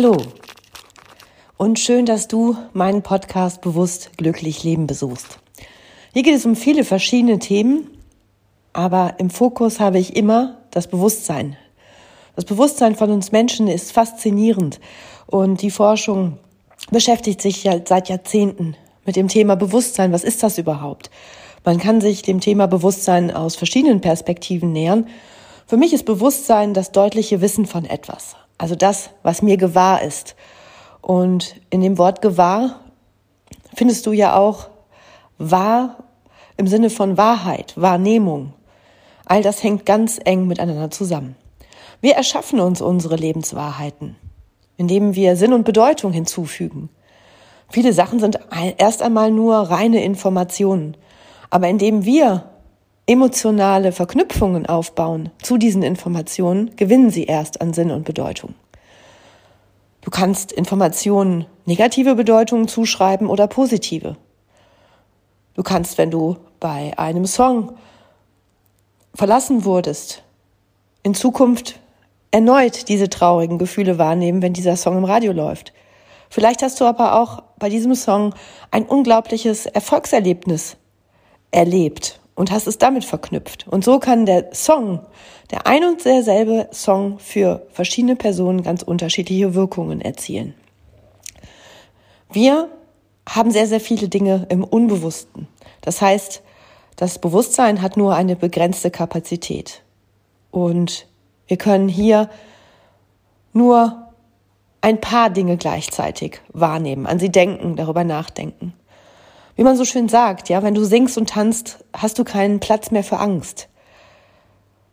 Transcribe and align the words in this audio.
Hallo 0.00 0.16
und 1.56 1.80
schön, 1.80 2.06
dass 2.06 2.28
du 2.28 2.56
meinen 2.72 3.02
Podcast 3.02 3.62
Bewusst 3.62 4.10
glücklich 4.16 4.62
leben 4.62 4.86
besuchst. 4.86 5.40
Hier 6.12 6.22
geht 6.22 6.36
es 6.36 6.46
um 6.46 6.54
viele 6.54 6.84
verschiedene 6.84 7.40
Themen, 7.40 7.90
aber 8.72 9.16
im 9.18 9.28
Fokus 9.28 9.80
habe 9.80 9.98
ich 9.98 10.14
immer 10.14 10.58
das 10.70 10.86
Bewusstsein. 10.86 11.56
Das 12.36 12.44
Bewusstsein 12.44 12.94
von 12.94 13.10
uns 13.10 13.32
Menschen 13.32 13.66
ist 13.66 13.90
faszinierend 13.90 14.78
und 15.26 15.62
die 15.62 15.72
Forschung 15.72 16.38
beschäftigt 16.92 17.42
sich 17.42 17.68
seit 17.84 18.08
Jahrzehnten 18.08 18.76
mit 19.04 19.16
dem 19.16 19.26
Thema 19.26 19.56
Bewusstsein. 19.56 20.12
Was 20.12 20.22
ist 20.22 20.44
das 20.44 20.58
überhaupt? 20.58 21.10
Man 21.64 21.78
kann 21.78 22.00
sich 22.00 22.22
dem 22.22 22.38
Thema 22.38 22.68
Bewusstsein 22.68 23.32
aus 23.32 23.56
verschiedenen 23.56 24.00
Perspektiven 24.00 24.70
nähern. 24.70 25.08
Für 25.66 25.76
mich 25.76 25.92
ist 25.92 26.04
Bewusstsein 26.04 26.72
das 26.72 26.92
deutliche 26.92 27.40
Wissen 27.40 27.66
von 27.66 27.84
etwas. 27.84 28.36
Also 28.58 28.74
das, 28.74 29.10
was 29.22 29.40
mir 29.40 29.56
gewahr 29.56 30.02
ist. 30.02 30.34
Und 31.00 31.56
in 31.70 31.80
dem 31.80 31.96
Wort 31.96 32.20
gewahr 32.20 32.80
findest 33.74 34.04
du 34.06 34.12
ja 34.12 34.36
auch 34.36 34.68
wahr 35.38 36.04
im 36.56 36.66
Sinne 36.66 36.90
von 36.90 37.16
Wahrheit, 37.16 37.74
Wahrnehmung. 37.76 38.52
All 39.24 39.42
das 39.42 39.62
hängt 39.62 39.86
ganz 39.86 40.18
eng 40.24 40.48
miteinander 40.48 40.90
zusammen. 40.90 41.36
Wir 42.00 42.14
erschaffen 42.14 42.60
uns 42.60 42.80
unsere 42.80 43.16
Lebenswahrheiten, 43.16 44.16
indem 44.76 45.14
wir 45.14 45.36
Sinn 45.36 45.52
und 45.52 45.64
Bedeutung 45.64 46.12
hinzufügen. 46.12 46.90
Viele 47.70 47.92
Sachen 47.92 48.18
sind 48.18 48.38
erst 48.78 49.02
einmal 49.02 49.30
nur 49.30 49.56
reine 49.56 50.02
Informationen, 50.02 50.96
aber 51.50 51.68
indem 51.68 52.04
wir 52.04 52.44
emotionale 53.08 53.90
Verknüpfungen 53.90 54.66
aufbauen 54.66 55.30
zu 55.42 55.56
diesen 55.56 55.82
Informationen, 55.82 56.76
gewinnen 56.76 57.10
sie 57.10 57.24
erst 57.24 57.62
an 57.62 57.72
Sinn 57.72 57.90
und 57.90 58.04
Bedeutung. 58.04 58.54
Du 60.02 60.10
kannst 60.10 60.52
Informationen 60.52 61.46
negative 61.64 62.14
Bedeutungen 62.14 62.68
zuschreiben 62.68 63.28
oder 63.28 63.46
positive. 63.46 64.16
Du 65.54 65.62
kannst, 65.62 65.96
wenn 65.96 66.10
du 66.10 66.36
bei 66.60 66.96
einem 66.98 67.24
Song 67.24 67.78
verlassen 69.14 69.64
wurdest, 69.64 70.22
in 71.02 71.14
Zukunft 71.14 71.80
erneut 72.30 72.90
diese 72.90 73.08
traurigen 73.08 73.56
Gefühle 73.56 73.96
wahrnehmen, 73.96 74.42
wenn 74.42 74.52
dieser 74.52 74.76
Song 74.76 74.98
im 74.98 75.04
Radio 75.04 75.32
läuft. 75.32 75.72
Vielleicht 76.28 76.62
hast 76.62 76.78
du 76.78 76.84
aber 76.84 77.18
auch 77.18 77.42
bei 77.58 77.70
diesem 77.70 77.94
Song 77.94 78.34
ein 78.70 78.84
unglaubliches 78.84 79.64
Erfolgserlebnis 79.64 80.76
erlebt 81.50 82.20
und 82.38 82.52
hast 82.52 82.68
es 82.68 82.78
damit 82.78 83.04
verknüpft. 83.04 83.66
Und 83.66 83.84
so 83.84 83.98
kann 83.98 84.24
der 84.24 84.54
Song, 84.54 85.00
der 85.50 85.66
ein 85.66 85.82
und 85.82 86.04
derselbe 86.04 86.68
Song 86.70 87.18
für 87.18 87.66
verschiedene 87.72 88.14
Personen 88.14 88.62
ganz 88.62 88.82
unterschiedliche 88.84 89.54
Wirkungen 89.54 90.00
erzielen. 90.00 90.54
Wir 92.30 92.68
haben 93.28 93.50
sehr, 93.50 93.66
sehr 93.66 93.80
viele 93.80 94.08
Dinge 94.08 94.46
im 94.50 94.62
Unbewussten. 94.62 95.48
Das 95.80 96.00
heißt, 96.00 96.42
das 96.94 97.18
Bewusstsein 97.18 97.82
hat 97.82 97.96
nur 97.96 98.14
eine 98.14 98.36
begrenzte 98.36 98.92
Kapazität. 98.92 99.82
Und 100.52 101.08
wir 101.48 101.56
können 101.56 101.88
hier 101.88 102.30
nur 103.52 104.10
ein 104.80 105.00
paar 105.00 105.30
Dinge 105.30 105.56
gleichzeitig 105.56 106.40
wahrnehmen, 106.52 107.06
an 107.06 107.18
sie 107.18 107.32
denken, 107.32 107.74
darüber 107.74 108.04
nachdenken. 108.04 108.74
Wie 109.58 109.64
man 109.64 109.76
so 109.76 109.84
schön 109.84 110.08
sagt, 110.08 110.48
ja, 110.48 110.62
wenn 110.62 110.76
du 110.76 110.84
singst 110.84 111.18
und 111.18 111.30
tanzt, 111.30 111.84
hast 111.92 112.16
du 112.20 112.22
keinen 112.22 112.60
Platz 112.60 112.92
mehr 112.92 113.02
für 113.02 113.18
Angst. 113.18 113.68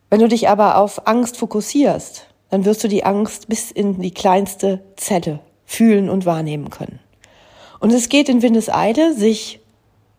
Wenn 0.10 0.20
du 0.20 0.28
dich 0.28 0.50
aber 0.50 0.80
auf 0.80 1.08
Angst 1.08 1.38
fokussierst, 1.38 2.26
dann 2.50 2.66
wirst 2.66 2.84
du 2.84 2.88
die 2.88 3.04
Angst 3.04 3.48
bis 3.48 3.70
in 3.70 4.02
die 4.02 4.10
kleinste 4.10 4.84
Zelle 4.96 5.40
fühlen 5.66 6.10
und 6.10 6.26
wahrnehmen 6.26 6.72
können. 6.72 7.00
Und 7.80 7.94
es 7.94 8.10
geht 8.10 8.28
in 8.28 8.42
Windeseile, 8.42 9.14
sich 9.14 9.60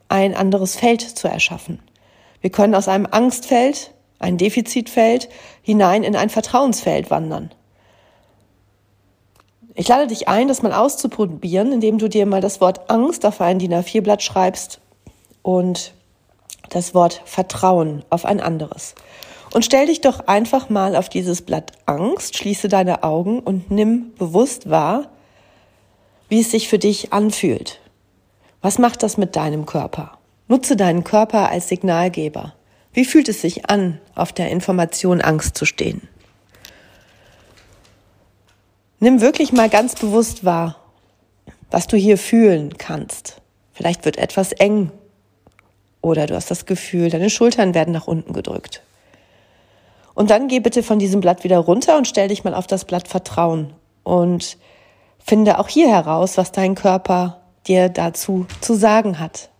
ein 0.08 0.36
anderes 0.36 0.76
Feld 0.76 1.00
zu 1.00 1.26
erschaffen. 1.26 1.80
Wir 2.40 2.50
können 2.50 2.76
aus 2.76 2.86
einem 2.86 3.08
Angstfeld, 3.10 3.94
ein 4.20 4.38
Defizitfeld, 4.38 5.28
hinein 5.60 6.04
in 6.04 6.14
ein 6.14 6.30
Vertrauensfeld 6.30 7.10
wandern. 7.10 7.50
Ich 9.78 9.88
lade 9.88 10.06
dich 10.06 10.26
ein, 10.26 10.48
das 10.48 10.62
mal 10.62 10.72
auszuprobieren, 10.72 11.70
indem 11.70 11.98
du 11.98 12.08
dir 12.08 12.24
mal 12.24 12.40
das 12.40 12.62
Wort 12.62 12.90
Angst 12.90 13.26
auf 13.26 13.42
ein 13.42 13.58
DIN 13.58 13.74
A4-Blatt 13.74 14.22
schreibst 14.22 14.80
und 15.42 15.92
das 16.70 16.94
Wort 16.94 17.20
Vertrauen 17.26 18.02
auf 18.08 18.24
ein 18.24 18.40
anderes. 18.40 18.94
Und 19.52 19.66
stell 19.66 19.86
dich 19.86 20.00
doch 20.00 20.28
einfach 20.28 20.70
mal 20.70 20.96
auf 20.96 21.10
dieses 21.10 21.42
Blatt 21.42 21.72
Angst, 21.84 22.38
schließe 22.38 22.68
deine 22.68 23.02
Augen 23.02 23.38
und 23.40 23.70
nimm 23.70 24.14
bewusst 24.18 24.70
wahr, 24.70 25.10
wie 26.30 26.40
es 26.40 26.50
sich 26.50 26.68
für 26.68 26.78
dich 26.78 27.12
anfühlt. 27.12 27.78
Was 28.62 28.78
macht 28.78 29.02
das 29.02 29.18
mit 29.18 29.36
deinem 29.36 29.66
Körper? 29.66 30.16
Nutze 30.48 30.76
deinen 30.76 31.04
Körper 31.04 31.50
als 31.50 31.68
Signalgeber. 31.68 32.54
Wie 32.94 33.04
fühlt 33.04 33.28
es 33.28 33.42
sich 33.42 33.68
an, 33.68 34.00
auf 34.14 34.32
der 34.32 34.48
Information 34.48 35.20
Angst 35.20 35.54
zu 35.54 35.66
stehen? 35.66 36.08
Nimm 38.98 39.20
wirklich 39.20 39.52
mal 39.52 39.68
ganz 39.68 39.94
bewusst 39.94 40.44
wahr, 40.44 40.76
was 41.70 41.86
du 41.86 41.96
hier 41.96 42.16
fühlen 42.16 42.78
kannst. 42.78 43.42
Vielleicht 43.72 44.04
wird 44.04 44.16
etwas 44.16 44.52
eng 44.52 44.90
oder 46.00 46.26
du 46.26 46.34
hast 46.34 46.50
das 46.50 46.64
Gefühl, 46.64 47.10
deine 47.10 47.28
Schultern 47.28 47.74
werden 47.74 47.92
nach 47.92 48.06
unten 48.06 48.32
gedrückt. 48.32 48.82
Und 50.14 50.30
dann 50.30 50.48
geh 50.48 50.60
bitte 50.60 50.82
von 50.82 50.98
diesem 50.98 51.20
Blatt 51.20 51.44
wieder 51.44 51.58
runter 51.58 51.98
und 51.98 52.08
stell 52.08 52.28
dich 52.28 52.42
mal 52.42 52.54
auf 52.54 52.66
das 52.66 52.86
Blatt 52.86 53.06
Vertrauen 53.06 53.74
und 54.02 54.56
finde 55.18 55.58
auch 55.58 55.68
hier 55.68 55.90
heraus, 55.90 56.38
was 56.38 56.52
dein 56.52 56.74
Körper 56.74 57.42
dir 57.66 57.90
dazu 57.90 58.46
zu 58.62 58.74
sagen 58.74 59.18
hat. 59.18 59.50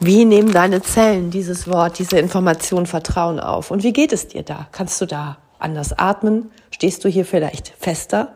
Wie 0.00 0.24
nehmen 0.24 0.52
deine 0.52 0.80
Zellen 0.82 1.30
dieses 1.30 1.66
Wort, 1.66 1.98
diese 1.98 2.18
Information 2.18 2.86
Vertrauen 2.86 3.40
auf? 3.40 3.72
Und 3.72 3.82
wie 3.82 3.92
geht 3.92 4.12
es 4.12 4.28
dir 4.28 4.42
da? 4.42 4.68
Kannst 4.70 5.00
du 5.00 5.06
da 5.06 5.38
anders 5.64 5.98
atmen? 5.98 6.50
Stehst 6.70 7.04
du 7.04 7.08
hier 7.08 7.24
vielleicht 7.24 7.74
fester? 7.78 8.34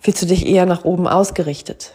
Fühlst 0.00 0.20
du 0.20 0.26
dich 0.26 0.46
eher 0.46 0.66
nach 0.66 0.84
oben 0.84 1.08
ausgerichtet? 1.08 1.94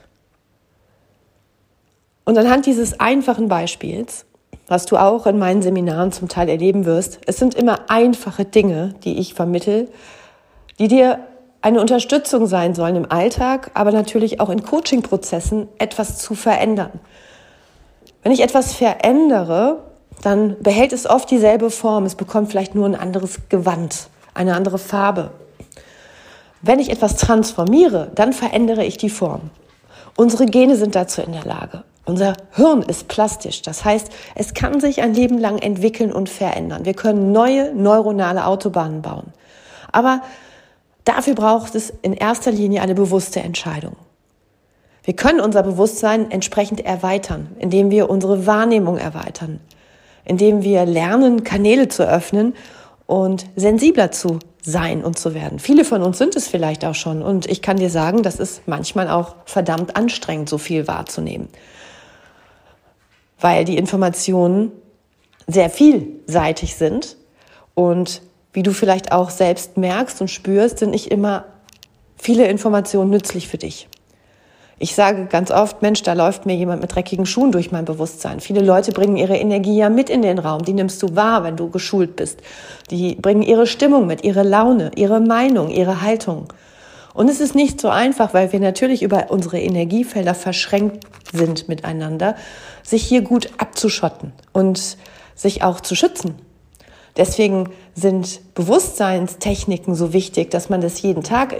Und 2.25 2.37
anhand 2.37 2.65
dieses 2.65 2.99
einfachen 2.99 3.47
Beispiels, 3.47 4.25
was 4.67 4.85
du 4.85 4.97
auch 4.97 5.27
in 5.27 5.37
meinen 5.37 5.61
Seminaren 5.61 6.11
zum 6.11 6.27
Teil 6.27 6.49
erleben 6.49 6.85
wirst, 6.85 7.19
es 7.25 7.37
sind 7.37 7.55
immer 7.55 7.89
einfache 7.89 8.45
Dinge, 8.45 8.95
die 9.03 9.19
ich 9.19 9.33
vermittel, 9.33 9.89
die 10.79 10.87
dir 10.87 11.19
eine 11.61 11.81
Unterstützung 11.81 12.45
sein 12.45 12.73
sollen 12.73 12.95
im 12.95 13.11
Alltag, 13.11 13.71
aber 13.73 13.91
natürlich 13.91 14.39
auch 14.39 14.49
in 14.49 14.63
Coaching-Prozessen 14.63 15.67
etwas 15.77 16.17
zu 16.17 16.35
verändern. 16.35 16.99
Wenn 18.23 18.31
ich 18.31 18.41
etwas 18.41 18.73
verändere, 18.73 19.88
dann 20.21 20.57
behält 20.61 20.93
es 20.93 21.05
oft 21.05 21.31
dieselbe 21.31 21.69
Form. 21.69 22.05
Es 22.05 22.15
bekommt 22.15 22.49
vielleicht 22.49 22.75
nur 22.75 22.85
ein 22.85 22.95
anderes 22.95 23.39
Gewand, 23.49 24.09
eine 24.33 24.55
andere 24.55 24.77
Farbe. 24.77 25.31
Wenn 26.61 26.79
ich 26.79 26.89
etwas 26.89 27.15
transformiere, 27.15 28.11
dann 28.15 28.33
verändere 28.33 28.83
ich 28.83 28.97
die 28.97 29.09
Form. 29.09 29.49
Unsere 30.17 30.45
Gene 30.45 30.75
sind 30.75 30.95
dazu 30.95 31.21
in 31.21 31.31
der 31.31 31.45
Lage. 31.45 31.83
Unser 32.05 32.33
Hirn 32.51 32.81
ist 32.81 33.07
plastisch. 33.07 33.61
Das 33.61 33.85
heißt, 33.85 34.09
es 34.35 34.53
kann 34.53 34.81
sich 34.81 35.01
ein 35.01 35.13
Leben 35.13 35.37
lang 35.37 35.59
entwickeln 35.59 36.11
und 36.11 36.27
verändern. 36.27 36.83
Wir 36.83 36.95
können 36.95 37.31
neue 37.31 37.73
neuronale 37.73 38.45
Autobahnen 38.45 39.01
bauen. 39.01 39.31
Aber 39.91 40.21
dafür 41.05 41.35
braucht 41.35 41.75
es 41.75 41.93
in 42.01 42.13
erster 42.13 42.51
Linie 42.51 42.81
eine 42.81 42.95
bewusste 42.95 43.41
Entscheidung. 43.41 43.95
Wir 45.03 45.15
können 45.15 45.39
unser 45.39 45.63
Bewusstsein 45.63 46.29
entsprechend 46.29 46.83
erweitern, 46.85 47.55
indem 47.59 47.89
wir 47.89 48.09
unsere 48.09 48.45
Wahrnehmung 48.45 48.97
erweitern, 48.97 49.59
indem 50.29 50.61
wir 50.61 50.85
lernen, 50.85 51.43
Kanäle 51.43 51.87
zu 51.87 52.07
öffnen 52.07 52.53
und 53.07 53.47
sensibler 53.55 54.11
zu 54.11 54.37
sein 54.61 55.03
und 55.03 55.17
zu 55.17 55.33
werden. 55.33 55.57
Viele 55.57 55.83
von 55.83 56.03
uns 56.03 56.19
sind 56.19 56.35
es 56.35 56.47
vielleicht 56.47 56.85
auch 56.85 56.93
schon 56.93 57.23
und 57.23 57.47
ich 57.47 57.63
kann 57.63 57.77
dir 57.77 57.89
sagen, 57.89 58.21
das 58.21 58.39
ist 58.39 58.61
manchmal 58.67 59.09
auch 59.09 59.35
verdammt 59.45 59.95
anstrengend, 59.95 60.47
so 60.47 60.59
viel 60.59 60.87
wahrzunehmen, 60.87 61.49
weil 63.39 63.65
die 63.65 63.75
Informationen 63.75 64.71
sehr 65.47 65.71
vielseitig 65.71 66.75
sind 66.75 67.17
und 67.73 68.21
wie 68.53 68.61
du 68.61 68.71
vielleicht 68.71 69.11
auch 69.11 69.31
selbst 69.31 69.77
merkst 69.77 70.21
und 70.21 70.27
spürst, 70.27 70.77
sind 70.77 70.91
nicht 70.91 71.07
immer 71.07 71.45
viele 72.17 72.45
Informationen 72.45 73.09
nützlich 73.09 73.47
für 73.47 73.57
dich. 73.57 73.87
Ich 74.81 74.95
sage 74.95 75.25
ganz 75.25 75.51
oft, 75.51 75.81
Mensch, 75.81 76.03
da 76.03 76.13
läuft 76.13 76.45
mir 76.45 76.55
jemand 76.55 76.81
mit 76.81 76.95
dreckigen 76.95 77.25
Schuhen 77.25 77.51
durch 77.51 77.69
mein 77.69 77.83
Bewusstsein. 77.83 78.39
Viele 78.39 78.61
Leute 78.61 78.93
bringen 78.93 79.17
ihre 79.17 79.35
Energie 79.35 79.75
ja 79.75 79.89
mit 79.89 80.09
in 80.09 80.21
den 80.21 80.39
Raum. 80.39 80.63
Die 80.63 80.71
nimmst 80.71 81.03
du 81.03 81.17
wahr, 81.17 81.43
wenn 81.43 81.57
du 81.57 81.69
geschult 81.69 82.15
bist. 82.15 82.39
Die 82.89 83.15
bringen 83.15 83.41
ihre 83.41 83.67
Stimmung 83.67 84.07
mit, 84.07 84.23
ihre 84.23 84.43
Laune, 84.43 84.91
ihre 84.95 85.19
Meinung, 85.19 85.69
ihre 85.69 86.01
Haltung. 86.01 86.47
Und 87.13 87.29
es 87.29 87.41
ist 87.41 87.55
nicht 87.55 87.81
so 87.81 87.89
einfach, 87.89 88.33
weil 88.33 88.53
wir 88.53 88.61
natürlich 88.61 89.03
über 89.03 89.25
unsere 89.31 89.59
Energiefelder 89.59 90.33
verschränkt 90.33 91.05
sind 91.33 91.67
miteinander, 91.67 92.35
sich 92.81 93.03
hier 93.03 93.21
gut 93.21 93.49
abzuschotten 93.57 94.31
und 94.53 94.97
sich 95.35 95.61
auch 95.61 95.81
zu 95.81 95.95
schützen. 95.95 96.35
Deswegen 97.17 97.69
sind 97.95 98.39
Bewusstseinstechniken 98.55 99.93
so 99.95 100.13
wichtig, 100.13 100.51
dass 100.51 100.69
man 100.69 100.79
das 100.79 101.01
jeden 101.01 101.23
Tag 101.23 101.53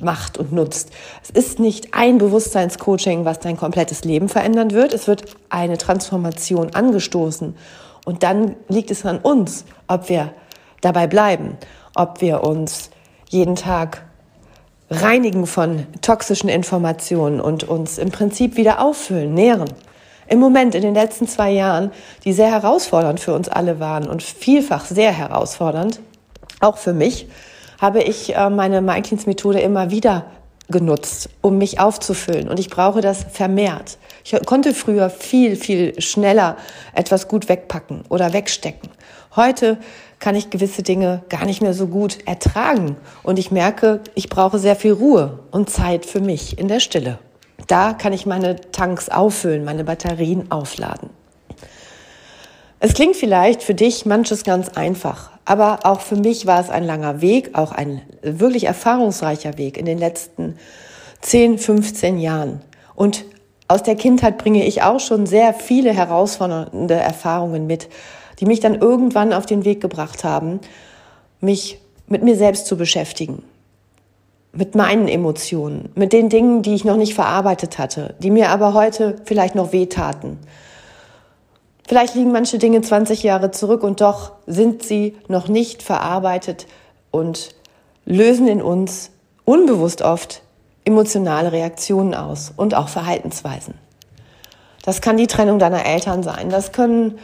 macht 0.00 0.38
und 0.38 0.52
nutzt. 0.52 0.90
Es 1.22 1.30
ist 1.30 1.58
nicht 1.58 1.94
ein 1.94 2.18
Bewusstseinscoaching, 2.18 3.24
was 3.24 3.40
dein 3.40 3.56
komplettes 3.56 4.04
Leben 4.04 4.28
verändern 4.28 4.72
wird. 4.72 4.92
Es 4.92 5.06
wird 5.08 5.36
eine 5.48 5.78
Transformation 5.78 6.74
angestoßen. 6.74 7.56
Und 8.04 8.22
dann 8.22 8.56
liegt 8.68 8.90
es 8.90 9.04
an 9.04 9.18
uns, 9.18 9.64
ob 9.88 10.08
wir 10.08 10.32
dabei 10.80 11.06
bleiben, 11.06 11.56
ob 11.94 12.20
wir 12.20 12.42
uns 12.44 12.90
jeden 13.28 13.56
Tag 13.56 14.02
reinigen 14.90 15.46
von 15.46 15.86
toxischen 16.02 16.48
Informationen 16.48 17.40
und 17.40 17.64
uns 17.64 17.98
im 17.98 18.10
Prinzip 18.10 18.56
wieder 18.56 18.80
auffüllen, 18.80 19.34
nähren. 19.34 19.70
Im 20.26 20.38
Moment, 20.38 20.74
in 20.74 20.82
den 20.82 20.94
letzten 20.94 21.28
zwei 21.28 21.50
Jahren, 21.50 21.92
die 22.24 22.32
sehr 22.32 22.50
herausfordernd 22.50 23.20
für 23.20 23.34
uns 23.34 23.48
alle 23.48 23.80
waren 23.80 24.08
und 24.08 24.22
vielfach 24.22 24.84
sehr 24.84 25.12
herausfordernd, 25.12 26.00
auch 26.60 26.76
für 26.76 26.92
mich, 26.92 27.28
habe 27.80 28.02
ich 28.02 28.34
äh, 28.34 28.50
meine 28.50 28.82
MyCleans-Methode 28.82 29.60
immer 29.60 29.90
wieder 29.90 30.26
genutzt, 30.68 31.30
um 31.40 31.58
mich 31.58 31.80
aufzufüllen. 31.80 32.48
Und 32.48 32.60
ich 32.60 32.70
brauche 32.70 33.00
das 33.00 33.24
vermehrt. 33.30 33.98
Ich 34.24 34.34
konnte 34.46 34.74
früher 34.74 35.10
viel, 35.10 35.56
viel 35.56 36.00
schneller 36.00 36.56
etwas 36.94 37.26
gut 37.26 37.48
wegpacken 37.48 38.02
oder 38.08 38.32
wegstecken. 38.32 38.90
Heute 39.34 39.78
kann 40.20 40.34
ich 40.34 40.50
gewisse 40.50 40.82
Dinge 40.82 41.22
gar 41.28 41.46
nicht 41.46 41.62
mehr 41.62 41.74
so 41.74 41.86
gut 41.86 42.18
ertragen. 42.26 42.96
Und 43.22 43.38
ich 43.38 43.50
merke, 43.50 44.00
ich 44.14 44.28
brauche 44.28 44.58
sehr 44.58 44.76
viel 44.76 44.92
Ruhe 44.92 45.40
und 45.50 45.70
Zeit 45.70 46.06
für 46.06 46.20
mich 46.20 46.58
in 46.58 46.68
der 46.68 46.80
Stille. 46.80 47.18
Da 47.66 47.94
kann 47.94 48.12
ich 48.12 48.26
meine 48.26 48.56
Tanks 48.72 49.08
auffüllen, 49.08 49.64
meine 49.64 49.84
Batterien 49.84 50.50
aufladen. 50.50 51.10
Es 52.80 52.94
klingt 52.94 53.16
vielleicht 53.16 53.62
für 53.62 53.74
dich 53.74 54.06
manches 54.06 54.42
ganz 54.44 54.70
einfach, 54.70 55.30
aber 55.44 55.80
auch 55.84 56.00
für 56.00 56.16
mich 56.16 56.46
war 56.46 56.60
es 56.60 56.70
ein 56.70 56.84
langer 56.84 57.20
Weg, 57.20 57.50
auch 57.54 57.72
ein 57.72 58.02
wirklich 58.22 58.64
erfahrungsreicher 58.64 59.58
Weg 59.58 59.76
in 59.76 59.86
den 59.86 59.98
letzten 59.98 60.56
10, 61.22 61.58
15 61.58 62.18
Jahren. 62.18 62.60
Und 62.94 63.24
aus 63.68 63.82
der 63.82 63.96
Kindheit 63.96 64.38
bringe 64.38 64.66
ich 64.66 64.82
auch 64.82 65.00
schon 65.00 65.26
sehr 65.26 65.54
viele 65.54 65.92
herausfordernde 65.92 66.94
Erfahrungen 66.94 67.66
mit, 67.66 67.88
die 68.38 68.46
mich 68.46 68.60
dann 68.60 68.74
irgendwann 68.74 69.32
auf 69.32 69.46
den 69.46 69.64
Weg 69.64 69.80
gebracht 69.80 70.24
haben, 70.24 70.60
mich 71.40 71.78
mit 72.06 72.22
mir 72.22 72.36
selbst 72.36 72.66
zu 72.66 72.76
beschäftigen, 72.76 73.42
mit 74.52 74.74
meinen 74.74 75.08
Emotionen, 75.08 75.90
mit 75.94 76.12
den 76.12 76.28
Dingen, 76.28 76.62
die 76.62 76.74
ich 76.74 76.84
noch 76.84 76.96
nicht 76.96 77.14
verarbeitet 77.14 77.78
hatte, 77.78 78.14
die 78.18 78.30
mir 78.30 78.50
aber 78.50 78.74
heute 78.74 79.16
vielleicht 79.24 79.54
noch 79.54 79.72
wehtaten 79.72 80.38
Vielleicht 81.90 82.14
liegen 82.14 82.30
manche 82.30 82.58
Dinge 82.58 82.82
20 82.82 83.24
Jahre 83.24 83.50
zurück 83.50 83.82
und 83.82 84.00
doch 84.00 84.30
sind 84.46 84.84
sie 84.84 85.16
noch 85.26 85.48
nicht 85.48 85.82
verarbeitet 85.82 86.68
und 87.10 87.52
lösen 88.04 88.46
in 88.46 88.62
uns 88.62 89.10
unbewusst 89.44 90.00
oft 90.00 90.42
emotionale 90.84 91.50
Reaktionen 91.50 92.14
aus 92.14 92.52
und 92.56 92.76
auch 92.76 92.88
Verhaltensweisen. 92.88 93.74
Das 94.84 95.00
kann 95.00 95.16
die 95.16 95.26
Trennung 95.26 95.58
deiner 95.58 95.84
Eltern 95.84 96.22
sein. 96.22 96.48
Das 96.48 96.70
können 96.70 97.18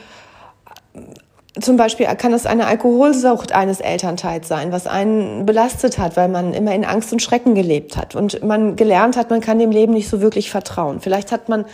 zum 1.61 1.77
Beispiel 1.77 2.07
kann 2.17 2.33
es 2.33 2.45
eine 2.45 2.67
Alkoholsucht 2.67 3.53
eines 3.53 3.79
Elternteils 3.79 4.49
sein, 4.49 4.73
was 4.73 4.89
einen 4.89 5.47
belastet 5.47 5.97
hat, 5.97 6.17
weil 6.17 6.27
man 6.27 6.55
immer 6.55 6.75
in 6.75 6.85
Angst 6.85 7.13
und 7.13 7.23
Schrecken 7.23 7.55
gelebt 7.55 7.97
hat 7.97 8.17
und 8.17 8.43
man 8.43 8.75
gelernt 8.75 9.17
hat, 9.17 9.31
man 9.31 9.41
kann 9.41 9.61
dem 9.61 9.71
Leben 9.71 9.93
nicht 9.93 10.09
so 10.09 10.21
wirklich 10.21 10.51
vertrauen. 10.51 10.99
Vielleicht 10.99 11.31
hat 11.31 11.49
man 11.49 11.67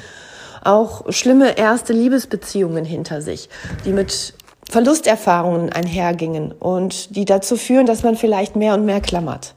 auch 0.64 1.12
schlimme 1.12 1.58
erste 1.58 1.92
Liebesbeziehungen 1.92 2.84
hinter 2.84 3.22
sich, 3.22 3.48
die 3.84 3.92
mit 3.92 4.34
Verlusterfahrungen 4.68 5.72
einhergingen 5.72 6.52
und 6.52 7.16
die 7.16 7.24
dazu 7.24 7.56
führen, 7.56 7.86
dass 7.86 8.02
man 8.02 8.16
vielleicht 8.16 8.56
mehr 8.56 8.74
und 8.74 8.84
mehr 8.84 9.00
klammert. 9.00 9.54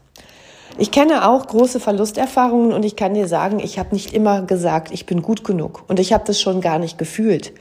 Ich 0.78 0.92
kenne 0.92 1.30
auch 1.30 1.48
große 1.48 1.80
Verlusterfahrungen 1.80 2.74
und 2.74 2.84
ich 2.84 2.98
kann 2.98 3.14
dir 3.14 3.30
sagen, 3.30 3.60
ich 3.60 3.80
habe 3.80 3.96
nicht 3.96 4.14
immer 4.14 4.42
gesagt, 4.42 4.92
ich 4.92 5.06
bin 5.06 5.22
gut 5.22 5.46
genug 5.46 5.84
und 5.88 6.02
ich 6.02 6.12
habe 6.12 6.26
das 6.28 6.42
schon 6.42 6.60
gar 6.60 6.80
nicht 6.80 6.98
gefühlt. 6.98 7.54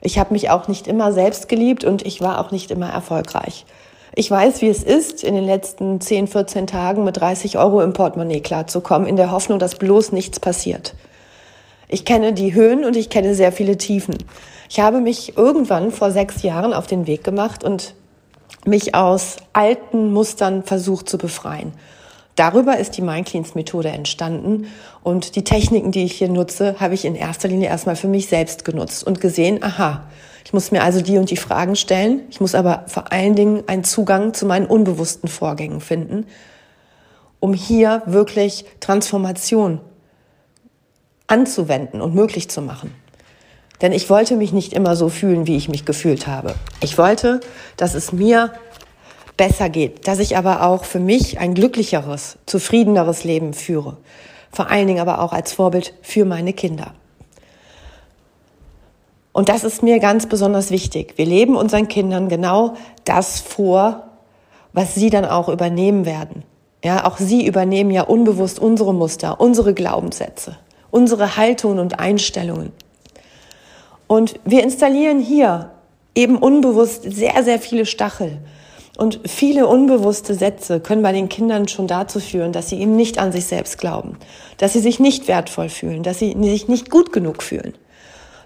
Ich 0.00 0.18
habe 0.18 0.32
mich 0.32 0.50
auch 0.50 0.68
nicht 0.68 0.86
immer 0.86 1.12
selbst 1.12 1.48
geliebt 1.48 1.82
und 1.82 2.06
ich 2.06 2.20
war 2.20 2.38
auch 2.38 2.52
nicht 2.52 2.70
immer 2.70 2.88
erfolgreich. 2.88 3.66
Ich 4.14 4.30
weiß, 4.30 4.60
wie 4.60 4.68
es 4.68 4.84
ist, 4.84 5.24
in 5.24 5.34
den 5.34 5.44
letzten 5.44 6.00
10, 6.00 6.28
14 6.28 6.66
Tagen 6.66 7.02
mit 7.02 7.16
30 7.16 7.58
Euro 7.58 7.80
im 7.80 7.94
Portemonnaie 7.94 8.40
klarzukommen, 8.40 9.08
in 9.08 9.16
der 9.16 9.32
Hoffnung, 9.32 9.58
dass 9.58 9.76
bloß 9.76 10.12
nichts 10.12 10.38
passiert. 10.38 10.94
Ich 11.92 12.06
kenne 12.06 12.32
die 12.32 12.54
Höhen 12.54 12.86
und 12.86 12.96
ich 12.96 13.10
kenne 13.10 13.34
sehr 13.34 13.52
viele 13.52 13.76
Tiefen. 13.76 14.16
Ich 14.70 14.80
habe 14.80 15.02
mich 15.02 15.36
irgendwann 15.36 15.90
vor 15.90 16.10
sechs 16.10 16.42
Jahren 16.42 16.72
auf 16.72 16.86
den 16.86 17.06
Weg 17.06 17.22
gemacht 17.22 17.62
und 17.62 17.94
mich 18.64 18.94
aus 18.94 19.36
alten 19.52 20.10
Mustern 20.10 20.62
versucht 20.62 21.06
zu 21.06 21.18
befreien. 21.18 21.74
Darüber 22.34 22.78
ist 22.78 22.96
die 22.96 23.02
MindCleans-Methode 23.02 23.90
entstanden 23.90 24.68
und 25.02 25.36
die 25.36 25.44
Techniken, 25.44 25.92
die 25.92 26.04
ich 26.04 26.14
hier 26.14 26.30
nutze, 26.30 26.76
habe 26.80 26.94
ich 26.94 27.04
in 27.04 27.14
erster 27.14 27.48
Linie 27.48 27.68
erstmal 27.68 27.96
für 27.96 28.08
mich 28.08 28.26
selbst 28.26 28.64
genutzt 28.64 29.06
und 29.06 29.20
gesehen, 29.20 29.62
aha, 29.62 30.04
ich 30.46 30.54
muss 30.54 30.70
mir 30.70 30.82
also 30.82 31.02
die 31.02 31.18
und 31.18 31.30
die 31.30 31.36
Fragen 31.36 31.76
stellen, 31.76 32.22
ich 32.30 32.40
muss 32.40 32.54
aber 32.54 32.84
vor 32.86 33.12
allen 33.12 33.34
Dingen 33.34 33.64
einen 33.66 33.84
Zugang 33.84 34.32
zu 34.32 34.46
meinen 34.46 34.64
unbewussten 34.64 35.28
Vorgängen 35.28 35.82
finden, 35.82 36.24
um 37.38 37.52
hier 37.52 38.00
wirklich 38.06 38.64
Transformation 38.80 39.82
anzuwenden 41.32 42.02
und 42.02 42.14
möglich 42.14 42.50
zu 42.50 42.60
machen. 42.60 42.94
Denn 43.80 43.92
ich 43.92 44.10
wollte 44.10 44.36
mich 44.36 44.52
nicht 44.52 44.74
immer 44.74 44.94
so 44.94 45.08
fühlen, 45.08 45.46
wie 45.46 45.56
ich 45.56 45.70
mich 45.70 45.86
gefühlt 45.86 46.26
habe. 46.26 46.54
Ich 46.82 46.98
wollte, 46.98 47.40
dass 47.78 47.94
es 47.94 48.12
mir 48.12 48.52
besser 49.38 49.70
geht, 49.70 50.06
dass 50.06 50.18
ich 50.18 50.36
aber 50.36 50.62
auch 50.62 50.84
für 50.84 51.00
mich 51.00 51.40
ein 51.40 51.54
glücklicheres, 51.54 52.36
zufriedeneres 52.44 53.24
Leben 53.24 53.54
führe. 53.54 53.96
Vor 54.52 54.68
allen 54.70 54.86
Dingen 54.86 55.00
aber 55.00 55.22
auch 55.22 55.32
als 55.32 55.54
Vorbild 55.54 55.94
für 56.02 56.26
meine 56.26 56.52
Kinder. 56.52 56.92
Und 59.32 59.48
das 59.48 59.64
ist 59.64 59.82
mir 59.82 60.00
ganz 60.00 60.26
besonders 60.26 60.70
wichtig. 60.70 61.14
Wir 61.16 61.24
leben 61.24 61.56
unseren 61.56 61.88
Kindern 61.88 62.28
genau 62.28 62.74
das 63.04 63.40
vor, 63.40 64.04
was 64.74 64.94
sie 64.94 65.08
dann 65.08 65.24
auch 65.24 65.48
übernehmen 65.48 66.04
werden. 66.04 66.44
Ja, 66.84 67.06
auch 67.06 67.16
sie 67.16 67.46
übernehmen 67.46 67.90
ja 67.90 68.02
unbewusst 68.02 68.58
unsere 68.58 68.92
Muster, 68.92 69.40
unsere 69.40 69.72
Glaubenssätze 69.72 70.58
unsere 70.92 71.36
Haltungen 71.36 71.80
und 71.80 71.98
Einstellungen. 71.98 72.70
Und 74.06 74.38
wir 74.44 74.62
installieren 74.62 75.18
hier 75.18 75.70
eben 76.14 76.36
unbewusst 76.36 77.02
sehr, 77.02 77.42
sehr 77.42 77.58
viele 77.58 77.86
Stachel. 77.86 78.38
Und 78.98 79.20
viele 79.24 79.66
unbewusste 79.66 80.34
Sätze 80.34 80.78
können 80.78 81.02
bei 81.02 81.12
den 81.12 81.30
Kindern 81.30 81.66
schon 81.66 81.86
dazu 81.86 82.20
führen, 82.20 82.52
dass 82.52 82.68
sie 82.68 82.78
eben 82.78 82.94
nicht 82.94 83.18
an 83.18 83.32
sich 83.32 83.46
selbst 83.46 83.78
glauben, 83.78 84.18
dass 84.58 84.74
sie 84.74 84.80
sich 84.80 85.00
nicht 85.00 85.28
wertvoll 85.28 85.70
fühlen, 85.70 86.02
dass 86.02 86.18
sie 86.18 86.36
sich 86.42 86.68
nicht 86.68 86.90
gut 86.90 87.10
genug 87.10 87.42
fühlen, 87.42 87.74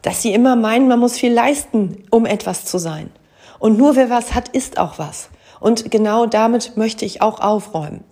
dass 0.03 0.23
sie 0.23 0.33
immer 0.33 0.55
meinen, 0.55 0.87
man 0.87 1.01
muss 1.01 1.19
viel 1.19 1.33
leisten, 1.33 2.05
um 2.11 2.27
etwas 2.27 2.65
zu 2.65 2.79
sein. 2.79 3.11
Und 3.59 3.77
nur 3.77 3.97
wer 3.97 4.09
was 4.09 4.35
hat, 4.35 4.49
ist 4.51 4.79
auch 4.79 5.01
was. 5.01 5.31
Und 5.59 5.91
genau 5.91 6.27
damit 6.27 6.77
möchte 6.77 7.05
ich 7.05 7.23
auch 7.23 7.41
aufräumen. 7.41 8.05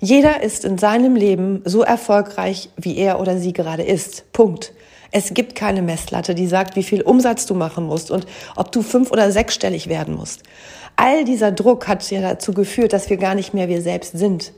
Jeder 0.00 0.42
ist 0.42 0.64
in 0.64 0.78
seinem 0.78 1.16
Leben 1.16 1.62
so 1.64 1.82
erfolgreich, 1.82 2.70
wie 2.76 2.96
er 2.96 3.20
oder 3.20 3.38
sie 3.38 3.52
gerade 3.52 3.82
ist. 3.82 4.32
Punkt. 4.32 4.72
Es 5.10 5.32
gibt 5.32 5.54
keine 5.54 5.80
Messlatte, 5.80 6.34
die 6.34 6.46
sagt, 6.46 6.76
wie 6.76 6.82
viel 6.82 7.02
Umsatz 7.02 7.46
du 7.46 7.54
machen 7.54 7.86
musst 7.86 8.10
und 8.10 8.26
ob 8.56 8.72
du 8.72 8.82
fünf- 8.82 9.10
oder 9.10 9.32
sechsstellig 9.32 9.88
werden 9.88 10.14
musst. 10.14 10.42
All 10.96 11.24
dieser 11.24 11.52
Druck 11.52 11.88
hat 11.88 12.10
ja 12.10 12.20
dazu 12.20 12.52
geführt, 12.52 12.92
dass 12.92 13.08
wir 13.08 13.16
gar 13.16 13.34
nicht 13.34 13.54
mehr 13.54 13.68
wir 13.68 13.80
selbst 13.80 14.18
sind. 14.18 14.52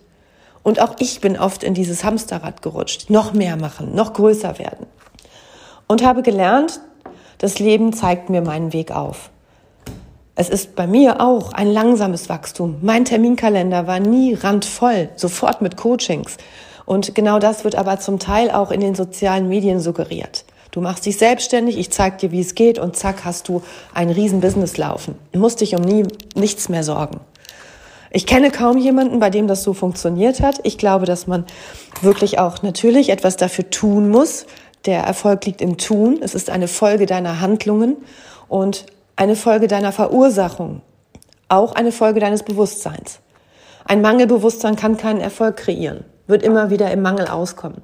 Und 0.63 0.81
auch 0.81 0.97
ich 0.99 1.21
bin 1.21 1.39
oft 1.39 1.63
in 1.63 1.75
dieses 1.75 2.05
Hamsterrad 2.05 2.63
gerutscht. 2.63 3.11
Noch 3.11 3.33
mehr 3.33 3.57
machen, 3.57 3.95
noch 3.95 4.13
größer 4.13 4.59
werden. 4.59 4.87
Und 5.87 6.05
habe 6.05 6.23
gelernt, 6.23 6.81
das 7.39 7.59
Leben 7.59 7.93
zeigt 7.93 8.29
mir 8.29 8.43
meinen 8.43 8.73
Weg 8.73 8.91
auf. 8.91 9.31
Es 10.41 10.49
ist 10.49 10.75
bei 10.75 10.87
mir 10.87 11.21
auch 11.21 11.53
ein 11.53 11.71
langsames 11.71 12.31
Wachstum. 12.31 12.79
Mein 12.81 13.05
Terminkalender 13.05 13.87
war 13.87 14.01
nie 14.01 14.33
randvoll, 14.33 15.11
sofort 15.15 15.61
mit 15.61 15.77
Coachings. 15.77 16.39
Und 16.87 17.15
genau 17.15 17.39
das 17.39 17.63
wird 17.65 17.75
aber 17.75 18.01
zum 18.01 18.19
Teil 18.19 18.51
auch 18.51 18.71
in 18.71 18.81
den 18.81 18.95
sozialen 18.95 19.51
Medien 19.51 19.81
suggeriert. 19.81 20.47
Du 20.71 20.81
machst 20.81 21.05
dich 21.05 21.19
selbstständig, 21.19 21.77
ich 21.77 21.91
zeig 21.91 22.17
dir, 22.21 22.33
wie 22.33 22.41
es 22.41 22.55
geht 22.55 22.79
und 22.79 22.97
zack 22.97 23.27
hast 23.27 23.49
du 23.49 23.61
ein 23.93 24.09
Riesenbusiness 24.09 24.79
laufen. 24.79 25.15
Du 25.33 25.41
musst 25.41 25.61
dich 25.61 25.77
um 25.77 25.83
nie 25.83 26.05
nichts 26.35 26.71
mehr 26.71 26.85
sorgen. 26.85 27.21
Ich 28.11 28.27
kenne 28.27 28.51
kaum 28.51 28.79
jemanden, 28.79 29.21
bei 29.21 29.29
dem 29.29 29.47
das 29.47 29.63
so 29.63 29.75
funktioniert 29.75 30.41
hat. 30.41 30.61
Ich 30.63 30.79
glaube, 30.79 31.05
dass 31.05 31.27
man 31.27 31.45
wirklich 32.01 32.39
auch 32.39 32.63
natürlich 32.63 33.11
etwas 33.11 33.37
dafür 33.37 33.69
tun 33.69 34.09
muss. 34.09 34.47
Der 34.87 35.03
Erfolg 35.03 35.45
liegt 35.45 35.61
im 35.61 35.77
Tun. 35.77 36.21
Es 36.23 36.35
ist 36.35 36.49
eine 36.49 36.67
Folge 36.67 37.05
deiner 37.05 37.43
Handlungen 37.43 37.99
und 38.49 38.87
eine 39.21 39.37
Folge 39.37 39.69
deiner 39.69 39.93
Verursachung, 39.93 40.81
auch 41.51 41.75
eine 41.75 41.93
Folge 41.93 42.21
deines 42.21 42.43
Bewusstseins. 42.43 43.21
Ein 43.85 44.01
Mangelbewusstsein 44.01 44.77
kann 44.77 44.97
keinen 44.97 45.21
Erfolg 45.21 45.59
kreieren, 45.59 46.05
wird 46.27 46.43
immer 46.43 46.71
wieder 46.71 46.91
im 46.91 47.03
Mangel 47.03 47.29
auskommen. 47.29 47.83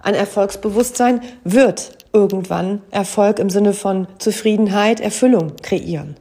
Ein 0.00 0.14
Erfolgsbewusstsein 0.14 1.22
wird 1.42 1.90
irgendwann 2.12 2.82
Erfolg 2.92 3.40
im 3.40 3.50
Sinne 3.50 3.72
von 3.72 4.06
Zufriedenheit, 4.18 5.00
Erfüllung 5.00 5.56
kreieren. 5.60 6.16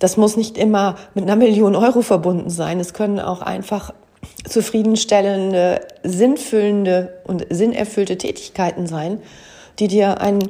Das 0.00 0.16
muss 0.16 0.36
nicht 0.36 0.58
immer 0.58 0.96
mit 1.14 1.22
einer 1.22 1.36
Million 1.36 1.76
Euro 1.76 2.02
verbunden 2.02 2.50
sein. 2.50 2.80
Es 2.80 2.94
können 2.94 3.20
auch 3.20 3.42
einfach 3.42 3.94
zufriedenstellende, 4.44 5.82
sinnfüllende 6.02 7.20
und 7.22 7.46
sinnerfüllte 7.48 8.18
Tätigkeiten 8.18 8.88
sein, 8.88 9.22
die 9.78 9.86
dir 9.86 10.20
einen 10.20 10.48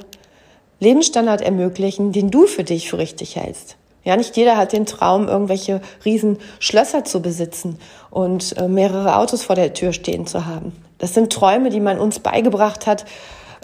Lebensstandard 0.83 1.43
ermöglichen, 1.43 2.11
den 2.11 2.33
du 2.33 2.47
für 2.47 2.65
dich 2.65 2.91
für 2.91 2.99
richtig 2.99 3.37
hältst. 3.37 3.77
Ja, 4.03 4.17
nicht 4.17 4.37
jeder 4.37 4.57
hat 4.57 4.73
den 4.73 4.85
Traum, 4.85 5.29
irgendwelche 5.29 5.81
riesen 6.05 6.39
Schlösser 6.59 7.05
zu 7.05 7.23
besitzen 7.23 7.79
und 8.11 8.57
äh, 8.59 8.67
mehrere 8.67 9.17
Autos 9.17 9.45
vor 9.45 9.55
der 9.55 9.75
Tür 9.75 9.93
stehen 9.93 10.27
zu 10.27 10.45
haben. 10.45 10.73
Das 10.99 11.15
sind 11.15 11.33
Träume, 11.33 11.71
die 11.71 11.79
man 11.79 12.01
uns 12.01 12.19
beigebracht 12.19 12.89
hat, 12.89 13.05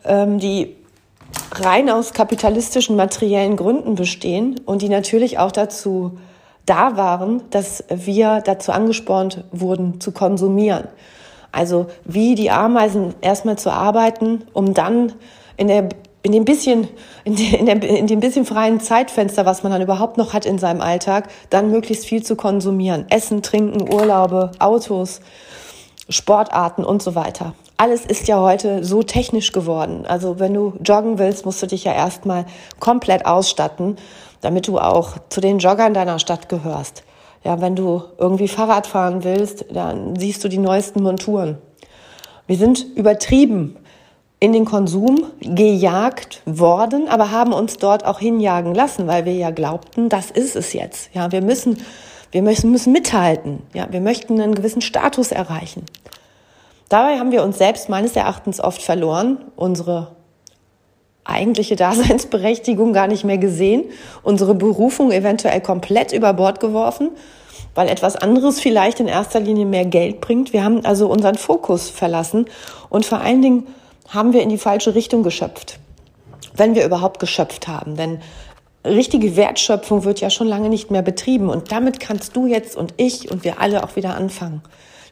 ähm, 0.04 0.38
die 0.38 0.76
rein 1.50 1.90
aus 1.90 2.12
kapitalistischen 2.12 2.94
materiellen 2.94 3.56
Gründen 3.56 3.96
bestehen 3.96 4.60
und 4.64 4.82
die 4.82 4.88
natürlich 4.88 5.40
auch 5.40 5.50
dazu 5.50 6.18
da 6.66 6.96
waren, 6.96 7.42
dass 7.50 7.82
wir 7.88 8.42
dazu 8.44 8.70
angespornt 8.70 9.42
wurden 9.50 10.00
zu 10.00 10.12
konsumieren. 10.12 10.86
Also 11.50 11.86
wie 12.04 12.36
die 12.36 12.52
Ameisen 12.52 13.14
erstmal 13.22 13.58
zu 13.58 13.72
arbeiten, 13.72 14.44
um 14.52 14.72
dann 14.72 15.14
in 15.56 15.66
der 15.66 15.88
in 16.22 16.32
dem 16.32 16.44
bisschen, 16.44 16.88
in, 17.24 17.36
de, 17.36 17.56
in, 17.56 17.66
der, 17.66 17.82
in 17.82 18.06
dem 18.06 18.20
bisschen 18.20 18.44
freien 18.44 18.80
Zeitfenster, 18.80 19.46
was 19.46 19.62
man 19.62 19.72
dann 19.72 19.82
überhaupt 19.82 20.16
noch 20.16 20.32
hat 20.32 20.46
in 20.46 20.58
seinem 20.58 20.80
Alltag, 20.80 21.28
dann 21.50 21.70
möglichst 21.70 22.06
viel 22.06 22.22
zu 22.22 22.36
konsumieren. 22.36 23.06
Essen, 23.08 23.42
Trinken, 23.42 23.92
Urlaube, 23.92 24.50
Autos, 24.58 25.20
Sportarten 26.08 26.84
und 26.84 27.02
so 27.02 27.14
weiter. 27.14 27.54
Alles 27.76 28.04
ist 28.04 28.26
ja 28.26 28.40
heute 28.40 28.82
so 28.82 29.04
technisch 29.04 29.52
geworden. 29.52 30.04
Also 30.06 30.40
wenn 30.40 30.52
du 30.52 30.74
joggen 30.84 31.18
willst, 31.18 31.46
musst 31.46 31.62
du 31.62 31.66
dich 31.66 31.84
ja 31.84 31.92
erstmal 31.92 32.46
komplett 32.80 33.24
ausstatten, 33.24 33.96
damit 34.40 34.66
du 34.66 34.78
auch 34.78 35.18
zu 35.28 35.40
den 35.40 35.58
Joggern 35.60 35.94
deiner 35.94 36.18
Stadt 36.18 36.48
gehörst. 36.48 37.04
Ja, 37.44 37.60
wenn 37.60 37.76
du 37.76 38.02
irgendwie 38.18 38.48
Fahrrad 38.48 38.88
fahren 38.88 39.22
willst, 39.22 39.66
dann 39.70 40.16
siehst 40.18 40.42
du 40.42 40.48
die 40.48 40.58
neuesten 40.58 41.02
Monturen. 41.02 41.58
Wir 42.48 42.56
sind 42.56 42.84
übertrieben 42.96 43.76
in 44.40 44.52
den 44.52 44.64
Konsum 44.64 45.24
gejagt 45.40 46.42
worden, 46.44 47.08
aber 47.08 47.32
haben 47.32 47.52
uns 47.52 47.76
dort 47.78 48.04
auch 48.04 48.20
hinjagen 48.20 48.74
lassen, 48.74 49.06
weil 49.06 49.24
wir 49.24 49.34
ja 49.34 49.50
glaubten, 49.50 50.08
das 50.08 50.30
ist 50.30 50.54
es 50.54 50.72
jetzt. 50.72 51.10
Ja, 51.12 51.32
wir 51.32 51.42
müssen, 51.42 51.78
wir 52.30 52.42
müssen, 52.42 52.70
müssen 52.70 52.92
mithalten. 52.92 53.62
Ja, 53.74 53.88
wir 53.90 54.00
möchten 54.00 54.40
einen 54.40 54.54
gewissen 54.54 54.82
Status 54.82 55.32
erreichen. 55.32 55.84
Dabei 56.88 57.18
haben 57.18 57.32
wir 57.32 57.42
uns 57.42 57.58
selbst 57.58 57.88
meines 57.88 58.14
Erachtens 58.16 58.60
oft 58.60 58.80
verloren, 58.80 59.38
unsere 59.56 60.12
eigentliche 61.24 61.76
Daseinsberechtigung 61.76 62.92
gar 62.92 63.08
nicht 63.08 63.24
mehr 63.24 63.38
gesehen, 63.38 63.84
unsere 64.22 64.54
Berufung 64.54 65.10
eventuell 65.10 65.60
komplett 65.60 66.12
über 66.12 66.32
Bord 66.32 66.60
geworfen, 66.60 67.10
weil 67.74 67.88
etwas 67.88 68.16
anderes 68.16 68.60
vielleicht 68.60 69.00
in 69.00 69.08
erster 69.08 69.40
Linie 69.40 69.66
mehr 69.66 69.84
Geld 69.84 70.20
bringt. 70.20 70.52
Wir 70.52 70.64
haben 70.64 70.84
also 70.84 71.08
unseren 71.08 71.34
Fokus 71.34 71.90
verlassen 71.90 72.46
und 72.88 73.04
vor 73.04 73.20
allen 73.20 73.42
Dingen 73.42 73.66
haben 74.08 74.32
wir 74.32 74.42
in 74.42 74.48
die 74.48 74.58
falsche 74.58 74.94
Richtung 74.94 75.22
geschöpft. 75.22 75.78
Wenn 76.54 76.74
wir 76.74 76.84
überhaupt 76.84 77.20
geschöpft 77.20 77.68
haben. 77.68 77.96
Denn 77.96 78.20
richtige 78.84 79.36
Wertschöpfung 79.36 80.04
wird 80.04 80.20
ja 80.20 80.30
schon 80.30 80.46
lange 80.46 80.68
nicht 80.68 80.90
mehr 80.90 81.02
betrieben. 81.02 81.50
Und 81.50 81.72
damit 81.72 82.00
kannst 82.00 82.34
du 82.36 82.46
jetzt 82.46 82.76
und 82.76 82.94
ich 82.96 83.30
und 83.30 83.44
wir 83.44 83.60
alle 83.60 83.84
auch 83.84 83.96
wieder 83.96 84.14
anfangen. 84.16 84.62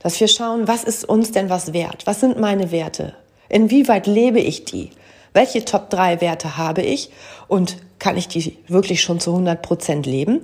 Dass 0.03 0.19
wir 0.21 0.29
schauen, 0.29 0.69
was 0.69 0.85
ist 0.85 1.09
uns 1.09 1.33
denn 1.33 1.51
was 1.51 1.73
wert? 1.73 2.07
Was 2.07 2.21
sind 2.21 2.39
meine 2.39 2.71
Werte? 2.71 3.15
Inwieweit 3.49 4.07
lebe 4.07 4.41
ich 4.41 4.65
die? 4.65 4.91
Welche 5.33 5.65
Top 5.65 5.91
3 5.91 6.21
Werte 6.21 6.57
habe 6.57 6.83
ich? 6.83 7.11
Und 7.49 7.77
kann 7.99 8.17
ich 8.17 8.29
die 8.29 8.57
wirklich 8.69 9.03
schon 9.03 9.21
zu 9.21 9.31
100 9.31 9.63
Prozent 9.63 10.07
leben? 10.07 10.43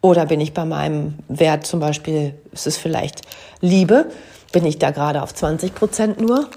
Oder 0.00 0.26
bin 0.26 0.40
ich 0.40 0.52
bei 0.52 0.64
meinem 0.64 1.14
Wert 1.28 1.64
zum 1.64 1.78
Beispiel, 1.78 2.34
ist 2.52 2.66
es 2.66 2.76
vielleicht 2.76 3.22
Liebe? 3.60 4.10
Bin 4.50 4.66
ich 4.66 4.78
da 4.78 4.90
gerade 4.90 5.22
auf 5.22 5.32
20 5.32 5.74
Prozent 5.74 6.20
nur? 6.20 6.48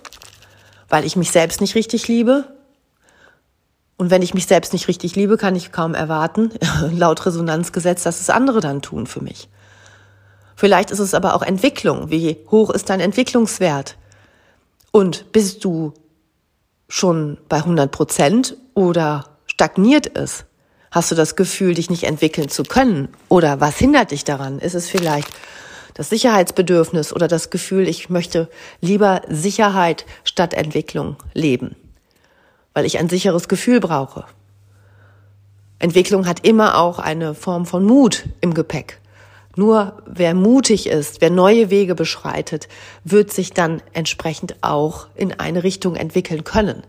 Weil 0.89 1.05
ich 1.05 1.15
mich 1.15 1.31
selbst 1.31 1.61
nicht 1.61 1.75
richtig 1.75 2.07
liebe. 2.07 2.45
Und 3.97 4.09
wenn 4.11 4.21
ich 4.21 4.33
mich 4.33 4.45
selbst 4.45 4.73
nicht 4.73 4.87
richtig 4.87 5.15
liebe, 5.15 5.37
kann 5.37 5.55
ich 5.55 5.71
kaum 5.71 5.93
erwarten, 5.93 6.51
laut 6.91 7.25
Resonanzgesetz, 7.25 8.03
dass 8.03 8.21
es 8.21 8.29
andere 8.29 8.59
dann 8.59 8.81
tun 8.81 9.07
für 9.07 9.21
mich. 9.21 9.49
Vielleicht 10.55 10.91
ist 10.91 10.99
es 10.99 11.13
aber 11.13 11.35
auch 11.35 11.41
Entwicklung. 11.41 12.09
Wie 12.09 12.37
hoch 12.49 12.69
ist 12.69 12.89
dein 12.89 12.99
Entwicklungswert? 12.99 13.97
Und 14.91 15.31
bist 15.31 15.65
du 15.65 15.93
schon 16.87 17.37
bei 17.49 17.57
100 17.57 17.91
Prozent 17.91 18.55
oder 18.73 19.25
stagniert 19.47 20.17
es? 20.17 20.45
Hast 20.91 21.11
du 21.11 21.15
das 21.15 21.35
Gefühl, 21.35 21.73
dich 21.73 21.89
nicht 21.89 22.03
entwickeln 22.03 22.47
zu 22.47 22.63
können? 22.63 23.09
Oder 23.27 23.59
was 23.59 23.77
hindert 23.77 24.11
dich 24.11 24.23
daran? 24.23 24.59
Ist 24.59 24.75
es 24.75 24.89
vielleicht 24.89 25.27
das 25.95 26.09
Sicherheitsbedürfnis 26.09 27.11
oder 27.11 27.27
das 27.27 27.49
Gefühl, 27.49 27.87
ich 27.87 28.09
möchte 28.09 28.49
lieber 28.81 29.21
Sicherheit 29.27 30.05
statt 30.23 30.53
Entwicklung 30.53 31.15
leben, 31.33 31.75
weil 32.73 32.85
ich 32.85 32.99
ein 32.99 33.09
sicheres 33.09 33.47
Gefühl 33.47 33.79
brauche. 33.79 34.25
Entwicklung 35.79 36.27
hat 36.27 36.45
immer 36.45 36.77
auch 36.77 36.99
eine 36.99 37.33
Form 37.33 37.65
von 37.65 37.83
Mut 37.85 38.25
im 38.41 38.53
Gepäck. 38.53 38.99
Nur 39.55 40.03
wer 40.05 40.33
mutig 40.33 40.87
ist, 40.87 41.21
wer 41.21 41.29
neue 41.29 41.69
Wege 41.69 41.95
beschreitet, 41.95 42.67
wird 43.05 43.31
sich 43.31 43.53
dann 43.53 43.81
entsprechend 43.93 44.57
auch 44.61 45.07
in 45.15 45.31
eine 45.39 45.63
Richtung 45.63 45.95
entwickeln 45.95 46.43
können. 46.43 46.83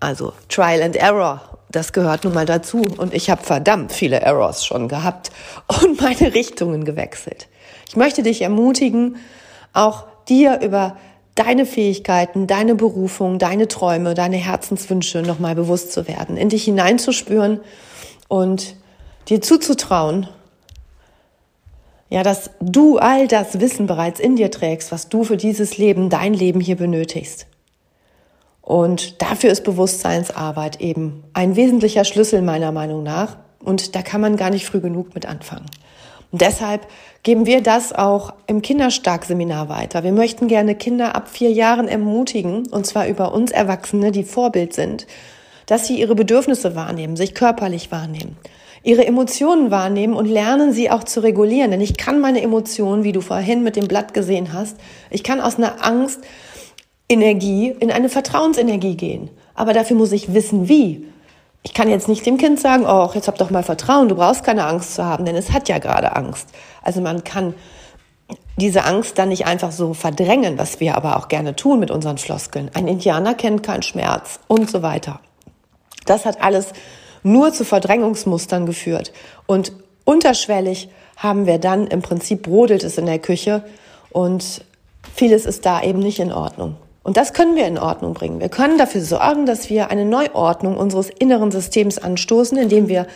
Also 0.00 0.34
Trial 0.50 0.82
and 0.82 0.96
Error, 0.96 1.58
das 1.70 1.94
gehört 1.94 2.24
nun 2.24 2.34
mal 2.34 2.44
dazu. 2.44 2.82
Und 2.98 3.14
ich 3.14 3.30
habe 3.30 3.42
verdammt 3.42 3.92
viele 3.92 4.20
Errors 4.20 4.66
schon 4.66 4.88
gehabt 4.88 5.30
und 5.82 6.00
meine 6.02 6.34
Richtungen 6.34 6.84
gewechselt. 6.84 7.48
Ich 7.98 8.04
möchte 8.04 8.22
dich 8.22 8.42
ermutigen, 8.42 9.16
auch 9.72 10.04
dir 10.28 10.60
über 10.60 10.96
deine 11.34 11.66
Fähigkeiten, 11.66 12.46
deine 12.46 12.76
Berufung, 12.76 13.40
deine 13.40 13.66
Träume, 13.66 14.14
deine 14.14 14.36
Herzenswünsche 14.36 15.22
nochmal 15.22 15.56
bewusst 15.56 15.90
zu 15.90 16.06
werden, 16.06 16.36
in 16.36 16.48
dich 16.48 16.62
hineinzuspüren 16.62 17.58
und 18.28 18.76
dir 19.28 19.40
zuzutrauen, 19.40 20.28
ja, 22.08 22.22
dass 22.22 22.50
du 22.60 22.98
all 22.98 23.26
das 23.26 23.58
Wissen 23.58 23.88
bereits 23.88 24.20
in 24.20 24.36
dir 24.36 24.52
trägst, 24.52 24.92
was 24.92 25.08
du 25.08 25.24
für 25.24 25.36
dieses 25.36 25.76
Leben, 25.76 26.08
dein 26.08 26.34
Leben 26.34 26.60
hier 26.60 26.76
benötigst. 26.76 27.48
Und 28.62 29.20
dafür 29.20 29.50
ist 29.50 29.64
Bewusstseinsarbeit 29.64 30.80
eben 30.80 31.24
ein 31.32 31.56
wesentlicher 31.56 32.04
Schlüssel 32.04 32.42
meiner 32.42 32.70
Meinung 32.70 33.02
nach. 33.02 33.38
Und 33.58 33.96
da 33.96 34.02
kann 34.02 34.20
man 34.20 34.36
gar 34.36 34.50
nicht 34.50 34.66
früh 34.66 34.78
genug 34.78 35.16
mit 35.16 35.26
anfangen. 35.26 35.66
Und 36.30 36.42
deshalb 36.42 36.86
geben 37.22 37.46
wir 37.46 37.62
das 37.62 37.92
auch 37.92 38.34
im 38.46 38.60
Kinderstark-Seminar 38.60 39.68
weiter. 39.68 40.04
Wir 40.04 40.12
möchten 40.12 40.46
gerne 40.48 40.74
Kinder 40.74 41.14
ab 41.14 41.28
vier 41.28 41.50
Jahren 41.50 41.88
ermutigen, 41.88 42.66
und 42.66 42.86
zwar 42.86 43.08
über 43.08 43.32
uns 43.32 43.50
Erwachsene, 43.50 44.12
die 44.12 44.24
Vorbild 44.24 44.74
sind, 44.74 45.06
dass 45.66 45.86
sie 45.86 45.98
ihre 45.98 46.14
Bedürfnisse 46.14 46.74
wahrnehmen, 46.74 47.16
sich 47.16 47.34
körperlich 47.34 47.90
wahrnehmen, 47.90 48.36
ihre 48.82 49.06
Emotionen 49.06 49.70
wahrnehmen 49.70 50.14
und 50.14 50.26
lernen 50.26 50.72
sie 50.72 50.90
auch 50.90 51.04
zu 51.04 51.20
regulieren. 51.20 51.70
Denn 51.70 51.80
ich 51.80 51.96
kann 51.96 52.20
meine 52.20 52.42
Emotionen, 52.42 53.04
wie 53.04 53.12
du 53.12 53.22
vorhin 53.22 53.62
mit 53.62 53.76
dem 53.76 53.88
Blatt 53.88 54.12
gesehen 54.12 54.52
hast, 54.52 54.76
ich 55.10 55.22
kann 55.22 55.40
aus 55.40 55.56
einer 55.56 55.84
Angstenergie 55.84 57.74
in 57.80 57.90
eine 57.90 58.08
Vertrauensenergie 58.10 58.96
gehen. 58.96 59.30
Aber 59.54 59.72
dafür 59.72 59.96
muss 59.96 60.12
ich 60.12 60.34
wissen, 60.34 60.68
wie 60.68 61.06
ich 61.62 61.74
kann 61.74 61.88
jetzt 61.88 62.08
nicht 62.08 62.24
dem 62.24 62.38
Kind 62.38 62.60
sagen, 62.60 62.84
oh, 62.86 63.10
jetzt 63.14 63.28
hab 63.28 63.38
doch 63.38 63.50
mal 63.50 63.62
Vertrauen, 63.62 64.08
du 64.08 64.14
brauchst 64.14 64.44
keine 64.44 64.66
Angst 64.66 64.94
zu 64.94 65.04
haben, 65.04 65.24
denn 65.24 65.36
es 65.36 65.52
hat 65.52 65.68
ja 65.68 65.78
gerade 65.78 66.14
Angst. 66.16 66.48
Also 66.82 67.00
man 67.00 67.24
kann 67.24 67.54
diese 68.56 68.84
Angst 68.84 69.18
dann 69.18 69.28
nicht 69.28 69.46
einfach 69.46 69.72
so 69.72 69.94
verdrängen, 69.94 70.58
was 70.58 70.80
wir 70.80 70.96
aber 70.96 71.16
auch 71.16 71.28
gerne 71.28 71.56
tun 71.56 71.80
mit 71.80 71.90
unseren 71.90 72.18
Floskeln. 72.18 72.70
Ein 72.74 72.88
Indianer 72.88 73.34
kennt 73.34 73.62
keinen 73.62 73.82
Schmerz 73.82 74.40
und 74.48 74.70
so 74.70 74.82
weiter. 74.82 75.20
Das 76.06 76.24
hat 76.24 76.42
alles 76.42 76.72
nur 77.22 77.52
zu 77.52 77.64
Verdrängungsmustern 77.64 78.66
geführt. 78.66 79.12
Und 79.46 79.72
unterschwellig 80.04 80.88
haben 81.16 81.46
wir 81.46 81.58
dann 81.58 81.86
im 81.86 82.02
Prinzip 82.02 82.44
brodelt 82.44 82.84
es 82.84 82.98
in 82.98 83.06
der 83.06 83.18
Küche 83.18 83.64
und 84.10 84.64
vieles 85.14 85.46
ist 85.46 85.66
da 85.66 85.82
eben 85.82 85.98
nicht 85.98 86.20
in 86.20 86.32
Ordnung. 86.32 86.76
Und 87.08 87.16
das 87.16 87.32
können 87.32 87.56
wir 87.56 87.66
in 87.66 87.78
Ordnung 87.78 88.12
bringen. 88.12 88.38
Wir 88.38 88.50
können 88.50 88.76
dafür 88.76 89.00
sorgen, 89.00 89.46
dass 89.46 89.70
wir 89.70 89.90
eine 89.90 90.04
Neuordnung 90.04 90.76
unseres 90.76 91.08
inneren 91.08 91.50
Systems 91.50 91.96
anstoßen, 91.96 92.58
indem 92.58 92.86
wir 92.86 93.06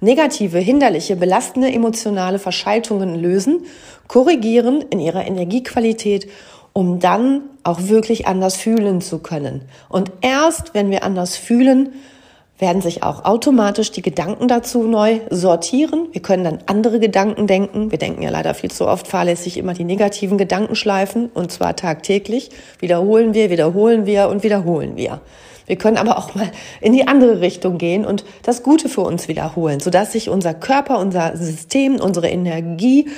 negative, 0.00 0.56
hinderliche, 0.56 1.16
belastende 1.16 1.70
emotionale 1.70 2.38
Verschaltungen 2.38 3.14
lösen, 3.14 3.66
korrigieren 4.08 4.80
in 4.80 5.00
ihrer 5.00 5.26
Energiequalität, 5.26 6.30
um 6.72 6.98
dann 6.98 7.42
auch 7.62 7.88
wirklich 7.88 8.26
anders 8.26 8.56
fühlen 8.56 9.02
zu 9.02 9.18
können. 9.18 9.60
Und 9.90 10.10
erst 10.22 10.72
wenn 10.72 10.90
wir 10.90 11.04
anders 11.04 11.36
fühlen, 11.36 11.92
werden 12.62 12.80
sich 12.80 13.02
auch 13.02 13.26
automatisch 13.26 13.90
die 13.90 14.00
Gedanken 14.00 14.48
dazu 14.48 14.84
neu 14.84 15.20
sortieren. 15.28 16.06
Wir 16.12 16.22
können 16.22 16.44
dann 16.44 16.60
andere 16.64 17.00
Gedanken 17.00 17.46
denken. 17.46 17.90
Wir 17.90 17.98
denken 17.98 18.22
ja 18.22 18.30
leider 18.30 18.54
viel 18.54 18.70
zu 18.70 18.86
oft 18.86 19.06
fahrlässig 19.06 19.58
immer 19.58 19.74
die 19.74 19.84
negativen 19.84 20.38
Gedankenschleifen 20.38 21.28
und 21.34 21.52
zwar 21.52 21.76
tagtäglich. 21.76 22.50
Wiederholen 22.78 23.34
wir, 23.34 23.50
wiederholen 23.50 24.06
wir 24.06 24.28
und 24.28 24.44
wiederholen 24.44 24.96
wir. 24.96 25.20
Wir 25.66 25.76
können 25.76 25.96
aber 25.96 26.16
auch 26.16 26.34
mal 26.34 26.50
in 26.80 26.92
die 26.92 27.06
andere 27.06 27.40
Richtung 27.40 27.78
gehen 27.78 28.06
und 28.06 28.24
das 28.42 28.62
Gute 28.62 28.88
für 28.88 29.02
uns 29.02 29.28
wiederholen, 29.28 29.80
sodass 29.80 30.12
sich 30.12 30.30
unser 30.30 30.54
Körper, 30.54 30.98
unser 30.98 31.36
System, 31.36 31.96
unsere 31.96 32.30
Energie 32.30 33.08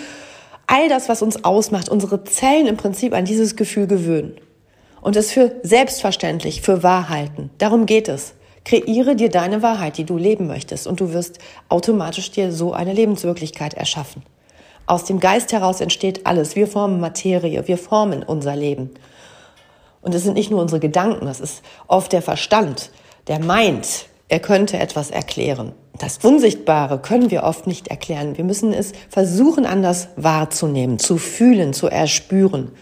all 0.67 0.89
das, 0.89 1.09
was 1.11 1.21
uns 1.21 1.45
ausmacht, 1.45 1.91
unsere 1.91 2.25
Zellen 2.25 2.67
im 2.67 2.77
Prinzip 2.77 3.13
an 3.13 3.27
dieses 3.27 3.57
Gefühl 3.57 3.87
gewöhnen 3.87 4.37
und 5.03 5.17
es 5.17 5.33
für 5.33 5.53
selbstverständlich, 5.63 6.63
für 6.63 6.83
wahr 6.83 7.11
halten. 7.11 7.51
Darum 7.59 7.85
geht 7.85 8.09
es. 8.09 8.33
Kreiere 8.65 9.15
dir 9.15 9.29
deine 9.29 9.63
Wahrheit, 9.63 9.99
die 9.99 10.05
du 10.05 10.17
leben 10.17 10.47
möchtest, 10.47 10.87
und 10.87 11.01
du 11.01 11.13
wirst 11.13 11.39
automatisch 11.69 12.31
dir 12.31 12.51
so 12.51 12.73
eine 12.73 12.93
Lebenswirklichkeit 12.93 13.75
erschaffen. 13.75 14.23
Aus 14.87 15.05
dem 15.05 15.21
Geist 15.21 15.53
heraus 15.53 15.81
entsteht 15.81 16.27
alles. 16.27 16.57
Wir 16.57 16.67
formen 16.67 17.01
Materie, 17.01 17.67
wir 17.67 17.79
formen 17.79 18.23
unser 18.23 18.57
Leben. 18.57 18.91
Und 20.03 20.15
es 20.15 20.23
sind 20.23 20.35
nicht 20.35 20.51
nur 20.51 20.61
unsere 20.61 20.81
Gedanken, 20.81 21.27
das 21.27 21.41
ist 21.41 21.63
oft 21.87 22.13
der 22.13 22.21
Verstand, 22.21 22.91
der 23.27 23.39
meint, 23.39 24.07
er 24.29 24.41
könnte 24.41 24.79
etwas 24.79 25.11
erklären. 25.11 25.73
Das 25.99 26.19
Unsichtbare 26.19 26.99
können 26.99 27.31
wir 27.31 27.45
oft 27.45 27.67
nicht 27.67 27.89
erklären. 27.89 28.37
Wir 28.37 28.45
müssen 28.45 28.73
es 28.73 28.93
versuchen, 29.09 29.65
anders 29.65 30.09
wahrzunehmen, 30.17 30.99
zu 30.99 31.19
fühlen, 31.19 31.73
zu 31.73 31.89
erspüren. 31.89 32.73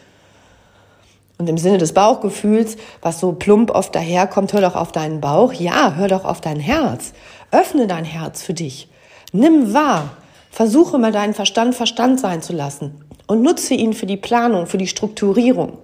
Und 1.42 1.48
im 1.48 1.58
Sinne 1.58 1.78
des 1.78 1.92
Bauchgefühls, 1.92 2.76
was 3.00 3.18
so 3.18 3.32
plump 3.32 3.72
oft 3.72 3.96
daherkommt, 3.96 4.52
hör 4.52 4.60
doch 4.60 4.76
auf 4.76 4.92
deinen 4.92 5.20
Bauch. 5.20 5.52
Ja, 5.52 5.94
hör 5.96 6.06
doch 6.06 6.24
auf 6.24 6.40
dein 6.40 6.60
Herz. 6.60 7.14
Öffne 7.50 7.88
dein 7.88 8.04
Herz 8.04 8.44
für 8.44 8.54
dich. 8.54 8.88
Nimm 9.32 9.74
wahr. 9.74 10.10
Versuche 10.52 10.98
mal 10.98 11.10
deinen 11.10 11.34
Verstand 11.34 11.74
Verstand 11.74 12.20
sein 12.20 12.42
zu 12.42 12.52
lassen 12.52 13.04
und 13.26 13.42
nutze 13.42 13.74
ihn 13.74 13.92
für 13.92 14.06
die 14.06 14.16
Planung, 14.16 14.66
für 14.66 14.78
die 14.78 14.86
Strukturierung. 14.86 15.78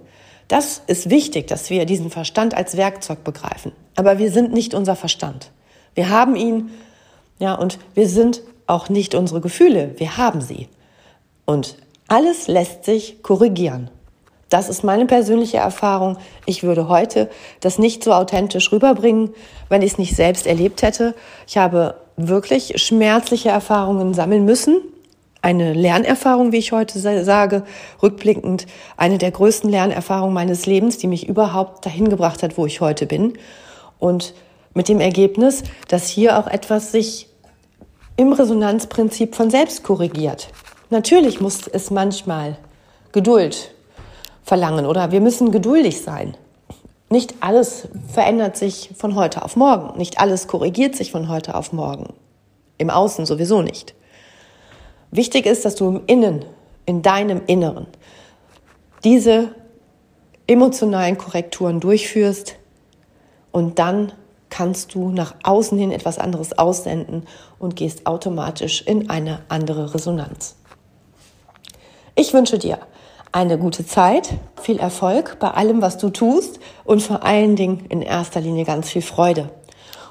Das 0.47 0.81
ist 0.87 1.09
wichtig, 1.09 1.47
dass 1.47 1.69
wir 1.69 1.85
diesen 1.85 2.09
Verstand 2.09 2.55
als 2.55 2.77
Werkzeug 2.77 3.25
begreifen. 3.25 3.73
Aber 3.97 4.17
wir 4.17 4.31
sind 4.31 4.53
nicht 4.53 4.73
unser 4.73 4.95
Verstand. 4.95 5.51
Wir 5.93 6.07
haben 6.07 6.37
ihn, 6.37 6.69
ja, 7.37 7.53
und 7.55 7.79
wir 7.95 8.07
sind 8.07 8.43
auch 8.65 8.87
nicht 8.87 9.13
unsere 9.13 9.41
Gefühle. 9.41 9.91
Wir 9.97 10.15
haben 10.15 10.39
sie. 10.39 10.69
Und 11.43 11.75
alles 12.07 12.47
lässt 12.47 12.85
sich 12.85 13.21
korrigieren. 13.23 13.89
Das 14.49 14.67
ist 14.67 14.83
meine 14.83 15.05
persönliche 15.05 15.57
Erfahrung. 15.57 16.17
Ich 16.45 16.63
würde 16.63 16.89
heute 16.89 17.29
das 17.59 17.77
nicht 17.77 18.03
so 18.03 18.13
authentisch 18.13 18.71
rüberbringen, 18.71 19.29
wenn 19.69 19.83
ich 19.83 19.93
es 19.93 19.97
nicht 19.99 20.15
selbst 20.15 20.47
erlebt 20.47 20.81
hätte. 20.81 21.13
Ich 21.47 21.57
habe 21.57 21.95
wirklich 22.17 22.81
schmerzliche 22.81 23.49
Erfahrungen 23.49 24.13
sammeln 24.13 24.45
müssen, 24.45 24.81
eine 25.41 25.73
Lernerfahrung, 25.73 26.51
wie 26.51 26.57
ich 26.57 26.73
heute 26.73 26.99
sage, 26.99 27.63
rückblickend 28.03 28.65
eine 28.97 29.17
der 29.17 29.31
größten 29.31 29.69
Lernerfahrungen 29.69 30.33
meines 30.33 30.65
Lebens, 30.65 30.97
die 30.97 31.07
mich 31.07 31.29
überhaupt 31.29 31.85
dahin 31.85 32.09
gebracht 32.09 32.43
hat, 32.43 32.57
wo 32.57 32.65
ich 32.65 32.81
heute 32.81 33.05
bin. 33.05 33.37
Und 33.99 34.33
mit 34.73 34.89
dem 34.89 34.99
Ergebnis, 34.99 35.63
dass 35.87 36.09
hier 36.09 36.37
auch 36.37 36.47
etwas 36.47 36.91
sich 36.91 37.29
im 38.17 38.33
Resonanzprinzip 38.33 39.35
von 39.35 39.49
selbst 39.49 39.83
korrigiert. 39.83 40.49
Natürlich 40.89 41.39
muss 41.39 41.67
es 41.67 41.89
manchmal 41.89 42.57
Geduld 43.13 43.73
verlangen 44.49 44.87
oder 44.87 45.11
wir 45.11 45.21
müssen 45.21 45.51
geduldig 45.51 46.01
sein. 46.01 46.35
Nicht 47.11 47.35
alles 47.39 47.87
verändert 48.11 48.57
sich 48.57 48.89
von 48.97 49.13
heute 49.13 49.43
auf 49.43 49.55
morgen. 49.55 49.95
Nicht 49.97 50.19
alles 50.19 50.47
korrigiert 50.47 50.95
sich 50.95 51.11
von 51.11 51.29
heute 51.29 51.53
auf 51.53 51.71
morgen. 51.71 52.13
Im 52.79 52.89
Außen 52.89 53.27
sowieso 53.27 53.61
nicht. 53.61 53.93
Wichtig 55.11 55.45
ist, 55.45 55.65
dass 55.65 55.75
du 55.75 55.89
im 55.89 56.01
Innen, 56.07 56.45
in 56.87 57.03
deinem 57.03 57.43
Inneren, 57.45 57.85
diese 59.03 59.49
emotionalen 60.47 61.19
Korrekturen 61.19 61.79
durchführst 61.79 62.55
und 63.51 63.77
dann 63.77 64.11
kannst 64.49 64.95
du 64.95 65.09
nach 65.09 65.35
außen 65.43 65.77
hin 65.77 65.91
etwas 65.91 66.17
anderes 66.17 66.57
aussenden 66.57 67.27
und 67.59 67.75
gehst 67.75 68.07
automatisch 68.07 68.81
in 68.81 69.11
eine 69.11 69.41
andere 69.47 69.93
Resonanz. 69.93 70.55
Ich 72.15 72.33
wünsche 72.33 72.57
dir 72.57 72.79
eine 73.31 73.57
gute 73.57 73.85
Zeit, 73.85 74.33
viel 74.61 74.79
Erfolg 74.79 75.37
bei 75.39 75.51
allem, 75.51 75.81
was 75.81 75.97
du 75.97 76.09
tust 76.09 76.59
und 76.83 77.01
vor 77.01 77.23
allen 77.23 77.55
Dingen 77.55 77.85
in 77.89 78.01
erster 78.01 78.41
Linie 78.41 78.65
ganz 78.65 78.89
viel 78.89 79.01
Freude. 79.01 79.49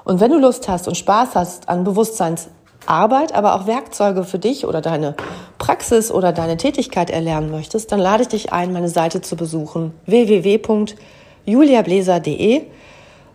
Und 0.04 0.20
wenn 0.20 0.30
du 0.30 0.38
Lust 0.38 0.66
hast 0.68 0.88
und 0.88 0.96
Spaß 0.96 1.34
hast 1.34 1.68
an 1.68 1.84
Bewusstseins 1.84 2.48
Arbeit, 2.86 3.34
aber 3.34 3.54
auch 3.54 3.66
Werkzeuge 3.66 4.24
für 4.24 4.38
dich 4.38 4.66
oder 4.66 4.80
deine 4.80 5.14
Praxis 5.58 6.10
oder 6.10 6.32
deine 6.32 6.56
Tätigkeit 6.56 7.10
erlernen 7.10 7.50
möchtest, 7.50 7.92
dann 7.92 8.00
lade 8.00 8.22
ich 8.22 8.28
dich 8.28 8.50
ein, 8.52 8.72
meine 8.72 8.88
Seite 8.88 9.20
zu 9.20 9.36
besuchen 9.36 9.92
www.juliabläser.de 10.06 12.62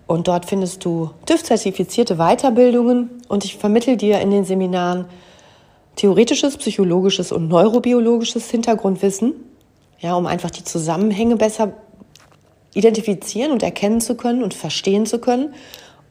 und 0.08 0.28
dort 0.28 0.46
findest 0.46 0.84
du 0.84 1.12
TÜV-zertifizierte 1.26 2.16
Weiterbildungen 2.16 3.22
und 3.28 3.46
ich 3.46 3.58
vermittel 3.58 3.96
dir 3.98 4.20
in 4.22 4.32
den 4.32 4.46
Seminaren 4.46 5.06
theoretisches, 5.96 6.58
psychologisches 6.58 7.32
und 7.32 7.48
neurobiologisches 7.48 8.50
Hintergrundwissen, 8.50 9.34
ja, 10.04 10.16
um 10.16 10.28
einfach 10.28 10.52
die 10.52 10.64
Zusammenhänge 10.64 11.38
besser 11.38 11.74
identifizieren 12.74 13.52
und 13.52 13.64
erkennen 13.64 14.02
zu 14.02 14.16
können 14.16 14.44
und 14.44 14.54
verstehen 14.54 15.06
zu 15.06 15.20
können 15.20 15.54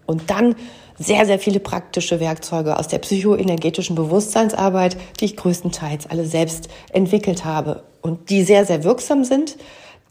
und 0.06 0.30
dann 0.30 0.56
sehr, 0.98 1.26
sehr 1.26 1.38
viele 1.38 1.60
praktische 1.60 2.18
Werkzeuge 2.18 2.78
aus 2.78 2.88
der 2.88 2.98
psychoenergetischen 2.98 3.94
Bewusstseinsarbeit, 3.96 4.96
die 5.20 5.26
ich 5.26 5.36
größtenteils 5.36 6.06
alle 6.08 6.24
selbst 6.24 6.68
entwickelt 6.92 7.44
habe 7.44 7.82
und 8.00 8.30
die 8.30 8.42
sehr, 8.44 8.64
sehr 8.64 8.84
wirksam 8.84 9.24
sind, 9.24 9.56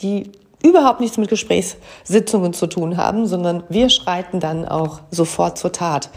die 0.01 0.31
überhaupt 0.63 0.99
nichts 0.99 1.17
mit 1.17 1.29
Gesprächssitzungen 1.29 2.53
zu 2.53 2.67
tun 2.67 2.97
haben, 2.97 3.25
sondern 3.25 3.63
wir 3.69 3.89
schreiten 3.89 4.39
dann 4.39 4.67
auch 4.67 4.99
sofort 5.09 5.57
zur 5.57 5.71
Tat. 5.71 6.09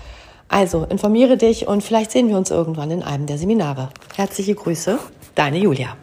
Also 0.49 0.85
informiere 0.85 1.39
dich 1.39 1.67
und 1.67 1.83
vielleicht 1.83 2.11
sehen 2.11 2.29
wir 2.29 2.37
uns 2.37 2.51
irgendwann 2.51 2.91
in 2.91 3.03
einem 3.03 3.27
der 3.27 3.39
Seminare. 3.39 3.89
Herzliche 4.17 4.55
Grüße, 4.55 4.99
deine 5.35 5.59
Julia. 5.59 5.97